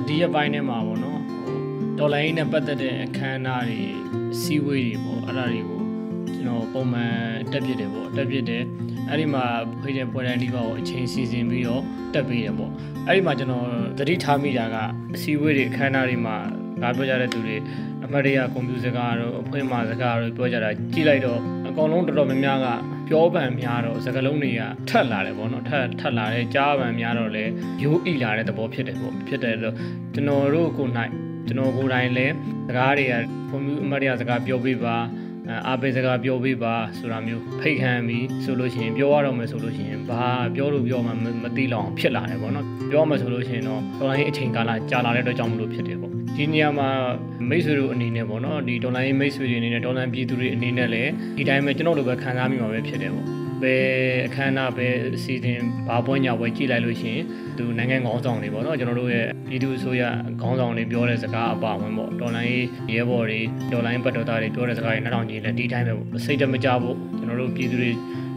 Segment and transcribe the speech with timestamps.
[0.00, 1.58] တော်ဒီရက်ပိုင်းထဲမှာပေါ့နော်ဟို
[1.98, 3.80] ဒေါ်လာရင်းနဲ့ပတ်သက်တဲ့အခမ်းအနားတွေ
[4.40, 5.80] စီဝေးတွေပေါ့အဲ့ဒါတွေကို
[6.34, 7.14] ကျွန်တော်ပုံမှန်
[7.52, 8.62] တက်ပြစ်တယ်ပေါ့တက်ပြစ်တယ်
[9.08, 9.44] အဲ့ဒီမှာ
[9.82, 11.82] ဖိတဲ့ပွဲတိုင်းဒီပါကိုအချိန်စီစဉ်ပြီးတော့
[12.14, 12.72] တက်ပေးတယ်ပေါ့
[13.06, 13.66] အဲ့ဒီမှာကျွန်တော်
[13.98, 14.76] သတိထားမိတာက
[15.14, 16.36] အစီဝေးတွေအခမ်းအနားတွေမှာ
[16.82, 17.56] ငါပြောကြတဲ့သူတွေ
[18.04, 21.40] အမတ်တွေကကွန်ပျူတာစကားတို့အဖွင့်မှာစကားတို့ပြောကြတာကြည့်လိုက်တော့
[21.70, 22.66] အကောင်လုံးတော်တော်များများက
[23.08, 27.44] ပြောပံများတော့စကားလုံးတွေကထက်လာတယ်ပေါ့နော်ထက်ထက်လာတယ်ကြားပံများတော့လေ
[27.82, 29.74] ရိုးဣလာတဲ့သဘောဖြစ်တယ်ပေါ့ဖြစ်တယ်လို့
[30.14, 31.12] ကျွန်တော်တို့ကိုနိုင်
[31.46, 32.34] ကျွန်တော်ကိုယ်တိုင်လည်း
[32.68, 33.14] စကားတွေက
[33.50, 34.96] ကွန်ပျူတာအမတ်တွေကစကားပြောပြပါ
[35.66, 41.12] အားပေးစကားပြောပြပါဆိုတာမျိုးဖိတ်ခံပြီးဆိုလို့ရှိရင်ပြောရတော့မယ်ဆိုလို့ရှိရင်ဘာပြောလို့ပြောမှ
[41.42, 46.90] မသိလောက်အောင်ဖြစ်လာတယ်ပေါ့နော်ပြောမှဆိုလို့ရှိရင်တော့တော်လိုင်းအချိန်ကာလကြာလာတဲ့အတွက်ကြောင့်မလို့ဖြစ်တယ်ပေါ့ ဒီနေရာမှာ
[47.50, 53.26] မိတ်ဆွေတို့အနေနဲ့ပေါ့နော်ဒီတော်လိုင်းမိတ်ဆွေတွေအနေနဲ့တော်လိုင်းပြည်သူတွေအနေနဲ့လည်းဒီတိုင်းပဲကျွန်တော်တို့ပဲခံစားမိမှာပဲဖြစ်တယ်ပေါ့
[53.62, 53.84] ဘယ်
[54.26, 54.86] အခမ်းအနားပဲ
[55.16, 55.58] အစီအစဉ်
[55.88, 57.24] ဘာပွဲညာပွဲကြည့်လိုက်လို့ရှိရင်
[57.58, 60.02] သူနိုင်ငံခေါင်းဆောင်တွေပေါ့နော်ကျွန်တော်တို့ရဲ့ပြည်သူအစိုးရ
[60.40, 62.54] ခေါင်းဆောင်တွေပြောတဲ့စကားအပါဝင်ပေါ့တော်လိုင်း
[62.94, 63.40] ရဲဘော်တွေ
[63.72, 67.90] တော်လိုင်းပတ်တော်သားတွေပြောတဲ့စကားတွေနောက်ထောင်ကြီးလည်းဒီတိုင်းပဲပေါ့စိတ်တမကြဖို့ကျွန်တော်တို့ပြည်သူတွေ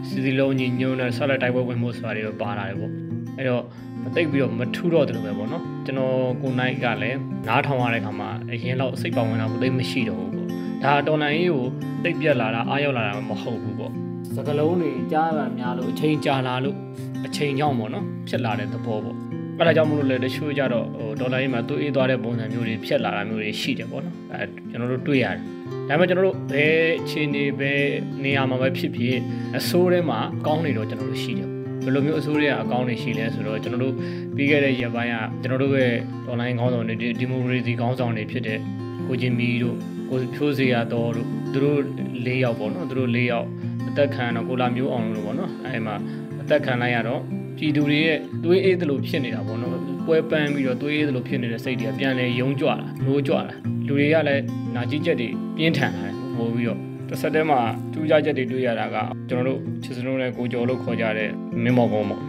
[0.08, 3.03] စီစီလုံးညီညွတ်တဲ့ဆက်လက်တိုက်ပွဲဝင်မှုဆိုတာတွေပါလာတယ်ပေါ့
[3.36, 3.62] အဲ့တော့
[4.02, 7.18] မသိပ်ပြီးတော့မထူတော့တယ်လို့ပဲပေါ့နော်ကျွန်တော်ကိုနိုင်ကလည်း
[7.48, 10.48] နားထောင်ရတဲ့ခါမှာအရင်တော့စိတ်ပါဝင်တာဘူးသိမရှိတော့ဘူးပေါ့
[10.84, 11.64] ဒါတော်လိုင်းကြီးကို
[12.04, 13.92] သိပ်ပြက်လာတာအားရောက်လာတာမဟုတ်ဘူးပေါ့
[14.34, 16.76] စကလုံးတွေကြားရများလို့အချိန်ကြာလာလို့
[17.26, 19.16] အချိန်ကြောင့်ပေါ့နော်ဖြစ်လာတဲ့သဘောပေါ့
[19.58, 25.38] အဲ့ဒါကြောင့်မလို့လေတချို့ကြတော့ဟိုဒေါ်လာရေးမှာသူ့အေးသွားတဲ့ပုံစံမျိုးတွေဖြစ်လာတာမျိုးတွေရှိတယ်ပေါ့နော်အဲကျွန်တော်တို့တွေ့ရတယ်
[25.88, 27.72] ဒါပေမဲ့ကျွန်တော်တို့ဘယ်အခြေအနေပဲ
[28.24, 29.16] နေရာမှာပဲဖြစ်ဖြစ်
[29.58, 31.53] အစိုးရမှာကောင်းနေတော့ကျွန်တော်တို့ရှိတယ်
[31.84, 33.94] ဘယ်လိုမျိုးအစိုးရအကောင့်တွေရှိလဲဆိုတော့ကျွန်တော်တို့
[34.36, 35.94] ပြီးခဲ့တဲ့ရက်ပိုင်းကကျွန်တော်တို့ရဲ့
[36.30, 38.58] online ခေါင်းဆောင်တွေဒီမိုကရေစီခေါင်းဆောင်တွေဖြစ်တဲ့
[39.08, 39.76] ကိုချင်းမီတို့
[40.10, 41.80] ကိုဖြိုးစေရတော်တို့သူတို့
[42.26, 43.46] ၄ယောက်ပေါ့နော်သူတို့၄ယောက်
[43.88, 45.94] အသက်ခံတော့ကိုလာမျိုးအောင်လို့ပေါ့နော်အဲဒီမှာ
[46.42, 47.20] အသက်ခံလိုက်ရတော့
[47.56, 49.72] ပြည်သူတွေရဲ့သွေးအေးသလိုဖြစ်နေတာပေါ့နော်
[50.06, 53.54] ပွဲပန်းပြီးတော့သွေးအေးသလိုဖြစ်နေတဲ့စိတ်တွေကပြန်လဲယုံကြွလာနိုးကြွလာ
[53.86, 54.42] လူတွေကလည်း
[54.74, 57.60] နာကြီးချက်တွေပြင်းထန်လာတယ်ပို့ပြီးတော့ တစ်ဆက်တည်းမှာ
[57.92, 58.96] ထူးခြားချက်တွေတွေ့ရတာက
[59.28, 61.30] ကျွန်တော်တို့ချစ်စလုံးနဲ့ကိုကျော်လို့ခေါ်ကြတဲ့
[61.62, 62.22] မင်းမော်ကုန်းပေါ့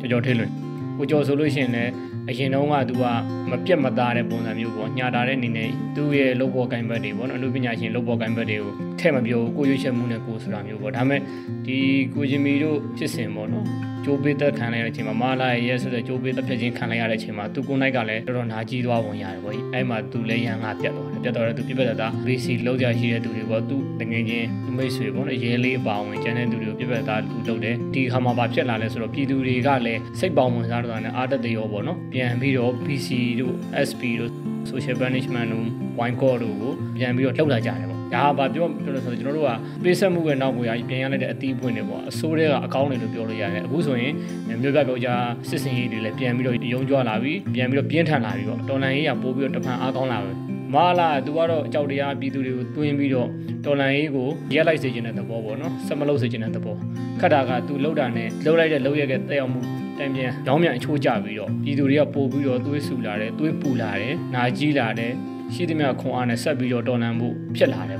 [0.00, 0.50] ကျော်ကျော်ထေးလွင်
[0.98, 1.92] ကိုကျော်ဆိုလို့ရှိရင်လည်း
[2.28, 3.04] အရင်တုန်းကသူက
[3.50, 11.20] မပြတ်မသားတဲ့ပုံစံမျိုးပေါ့ညှာတာတဲ့အနေနဲ့သူ့ရဲ့လုပ်ပေါ်ကိုင်ဘက်တွေပေါ့နော်အမှုပညာရှင်လုပ်ပေါ်ကိုင်ဘက်တွေကိုထဲ့မပြောကိုရွေးချက်မှုနဲ့ကိုဆိုတာမျိုးပေါ့ဒါပေမဲ့
[11.66, 11.78] ဒီ
[12.14, 33.08] ကိုချင်းမီတို့ဖြစ်စဉ်ပေါ့နော် ကျိုးပေးသက်ခံလိုက်ရတဲ့အချိန်မှာမာလာရဲ့ဆိုတဲ့ကျိုးပေးသက်ဖြစ်ခြင်းခံလိုက်ရတဲ့အချိန်မှာသူကိုနိုင်ကလည်းတော်တော်နာကြီးသွားပုံရတယ်ပေါ့အဲ့မှာသူလည်းရန်ကပြတ်သွားတယ်ပြတ်သွားတယ်သူပြတ်ပြတ်သား BC လောက်ကြရှိတဲ့သူတွေပေါ့သူတကယ်ချင်းသူမိတ်ဆွေပေါ့နော်ရဲလေးအပါဝင်ကျန်တဲ့သူတွေကိုပြတ်ပြတ်သားသူလုပ်တယ်ဒီခါမှာဘာဖြစ်လာလဲဆိုတော့ပြည်သူတွေကလည်းစိတ်ပေါဝင်စားတော့တယ်အားတက်သေးရောပေါ့နော်ပြန်ပြီးတော့ PC
[33.40, 33.54] တို့
[33.88, 34.30] SP တို့
[34.70, 35.66] social punishment တို့
[35.98, 39.50] wine call တို့ကိုပြန်ပြီးတော့လှုပ်လာကြတယ်ပေါ့ ဒါကဘာပြောပြောလို့ဆိုတော့ကျွန်တော်တို့က
[39.82, 44.12] ပေးဆက်မှုရဲ့နောက်ကိုရပြန်ရလိုက်တဲ့အသီးပွင့်တွေပေါ့အစိုးရကအကောင်းတွေလို့ပြောလို့ရတယ်အခုဆိုရင်
[44.48, 45.08] မြို့ပြပြောကြ
[45.50, 50.30] စစ်စင်ရေးတွေလည်းပြန်ပြီးတော့ရုံကြွလာပြီးပြန်ပြီးတော့ပြင်းထန်လာပြီးပေါ့တော်လန်ရေးကပိုးပြီးတော့တဖန်အားကောင်းလာပဲ
[50.74, 53.28] မာလာသူကတော့အကြောက်တရားပြည်သူတွေကိုတွင်းပြီးတော့
[53.64, 56.76] တော်လန်ရေးကိုရက်လိုက်စေခြင်းတဲ့သဘောပေါ့နော်ဆက်မလုပ်စေခြင်းတဲ့သဘော
[57.20, 59.60] ခက်တာကသူလှုပ်တာနဲ့လှုပ်လိုက်တဲ့လှုပ်ရတဲ့တက်ရောက်မှု
[59.98, 65.12] တံပြန်ရောင်းမြန်အချိုးကျပြီးတော့ပြည်သူတွေကပို့ပြီးတော့သွေးဆူလာတယ်သွေးပူလာတယ်နာကြီးလာတယ်
[65.54, 67.98] ရှိသမျှခွန်အားနဲ့ဆက်ပြီးတော့တော်လန်မှုဖြစ်လာတယ်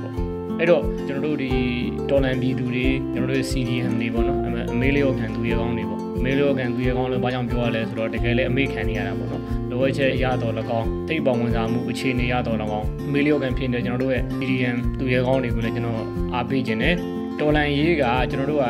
[0.61, 1.51] အဲ့တော့ကျွန်တော်တို့ဒီ
[2.09, 4.39] တော်လန်ပြည်သူတွေကျွန်တော်တို့ CDM တွေပေါ့နော်
[4.73, 15.97] အမေလျော့ခံသူရဲကောင်းတွေပေါ့အမေလျော့ခံသူရဲကောင်းလို့ဘာကြောင့်ပြောရလဲဆိုတော့တကယ်လည်းအမေခံနေရတာပေါ့နော်လိုအပ်ချက်ရတော့လကောင်းတိတ်ပေါဝင်စားမှုအခြေအနေရတော့လကောင်းအမေလျော့ခံဖြစ်နေကျွန်တော်တို့ရဲ့ CDM သူရဲကောင်းတွေကိုလည်းကျွန်တော်
[16.33, 16.95] အားပေးခြင်းနဲ့
[17.39, 18.65] တော်လန်ရေးကကျွန်တော်တို့က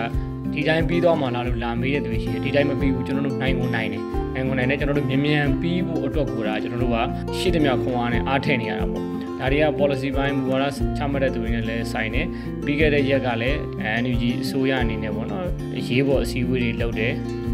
[0.54, 4.02] ဒီတိုင်းပြီးတော့မှလာလို့လာမေးရတဲ့သူရှိတယ်ဒီတိုင်းမပြီးဘူးကျွန်တော်တို့နိုင်ကုန်နိုင်တယ်
[4.34, 6.98] နိုင်ငံနိုင်နဲ့ကျွန်တော်တို့မြန်မြန်ပြီးဖို့အတွက်ကိုဒါကျွန်တော်တို့က
[7.38, 9.11] ရှိသမျှခွန်အားနဲ့အားထည့်နေရတာပေါ့
[9.42, 10.66] ဒါတွေက policy ပိုင်းမူဝါဒ
[10.98, 12.22] ချမှတ်တဲ့သူတွေနဲ့လည်းဆိုင်နေ
[12.66, 13.58] ပြီးခဲ့တဲ့ရက်ကလည်း
[14.02, 15.46] NUG အစိုးရအနေနဲ့ပေါ့နော်
[15.88, 17.14] ရေးပေါ်အစည်းအဝေးတွေလုပ်တယ်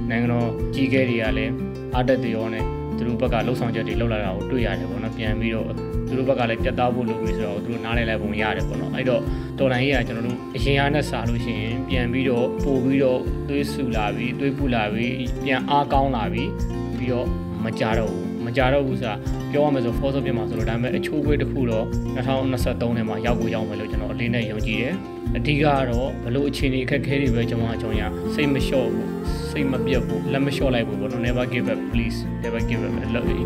[0.09, 1.53] နိုင်ငံတော်ကြီးကဲတွေကလည်း
[1.93, 2.63] အားတက်တရောနဲ့
[2.97, 5.67] သူတို့ဘက်ကလှုပ်ဆောင်ချက်တွေလုပ်လာတာကိုတွေ့ရတယ်ပေါ့နော်ပြန်ပြီးတော့
[6.07, 9.21] သူတို့ဘက်ကလည်းပြတ်သားဖို့လုပ်ပြီးဆိုတော့သူတို့နားလည်လိုက်ပုံရတယ်ပေါ့နော်အဲ့တော့
[9.59, 13.19] တော်လိုင်းကြီးကကျွန်တော်တို့အရင်အားနဲ့စာလို့ရှိရင်ပြန်ပြီးတော့ပို့ပြီးတော့
[13.49, 16.49] သွေးဆူလာပြီးသွေးပူလာပြီးပြန်အားကောင်းလာပြီး
[16.97, 17.27] ပြီးတော့
[17.63, 19.15] မကြတော့ဘူး မကြတော့ဘူးဆိုတာ
[19.51, 21.85] ပြောရမယ်ဆို force ပြမှာဆိုတော့ဒါပေမဲ့အချိုးခွေးတစ်ခုတော့
[22.15, 24.93] 2023ထဲမှာရောက်ကိုရောက်မယ်လို့ကျွန်တော်အလေးနဲ့ယုံကြည်တယ်
[25.37, 28.03] အဓိကကတော့ဘလို့အခြေအနေအခက်အခဲတွေပဲကျွန်တော်အကြောင်းရ
[28.33, 29.07] စိတ်မလျှော့ဘူး
[29.49, 32.93] စိတ်မပြတ်ဘူးလက်မလျှော့လိုက်ဘူးပေါ့နော် never give up please never give up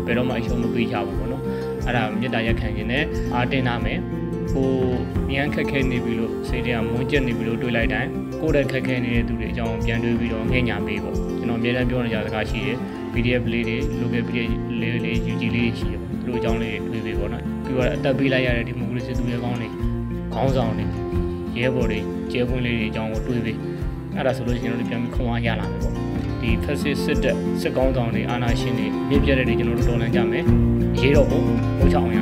[0.06, 1.42] ဘယ်တော့မှအရှုံးမပေးချဘူးပေါ့နော်
[1.86, 3.98] အဲ့ဒါမေတ္တာရက်ခံခြင်းနဲ့အားတင်နာမယ်
[4.52, 4.70] ဟို
[5.32, 8.10] ဉာဏ်ခက်ခဲနေပြီလို့စိတ်ထဲကမွန်းကျက်နေပြီလို့တွေးလိုက်တိုင်း
[8.40, 12.78] ကိုယ့်ရဲ့ခက်ခဲနေတဲ့သူတွေအကြောင်းပြန်တွေးပြီးတော့ငဲ့ညာပေးပေါ့ကျွန်တော်အများအားပြောနေကြစကားရှိတယ်
[13.12, 14.50] PDF လေးတွေ local PDF
[14.80, 19.68] လေးလေး UG လေးရှိတယ်သူတို့အကြောင်းလေးတွေတွေးပေးပေါ့နော်ပြီးတော့အသက်ပေးလိုက်ရတဲ့ဒီမိုကရေစီသူရဲကောင်းတွေ
[20.34, 20.86] ခေါင်းဆောင်တွေ
[21.58, 22.00] ရဲဘော်တွေ
[22.32, 23.58] ကျဲပွင့်လေးတွေအကြောင်းကိုတွေးပေး
[24.16, 25.94] အဲ့ဒါဆိုလို့ရှိရင်တို့ပြန်ပြီးခွန်အားရလာမယ်ပေါ့
[26.40, 30.44] ဒီဖက်စစ်စစ်တပ်စစ်ကောင်းဆောင်တွေအာဏာရှင်တွေမြင့်ပြတ်တဲ့တွေကျွန်တော်တို့တော်လှန်ကြမယ်
[31.00, 31.40] ရေးတော့ဘုံ
[31.78, 32.21] မိုးချအောင်ရမယ